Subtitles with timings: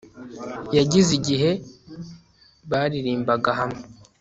[0.77, 1.49] Yagize igihe
[2.71, 3.81] baririmbaga hamwe